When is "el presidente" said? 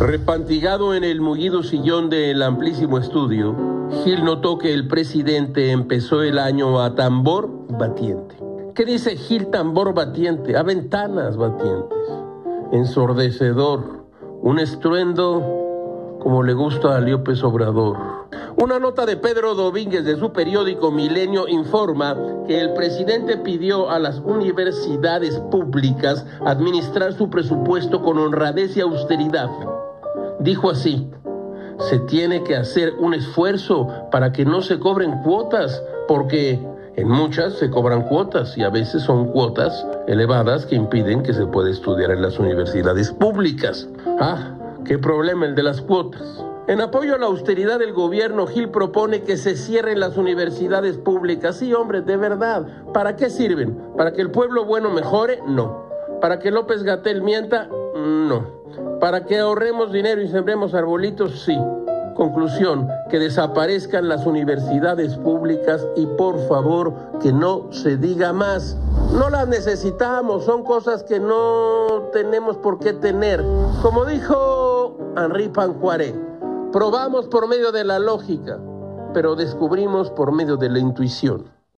4.72-5.72, 22.60-23.36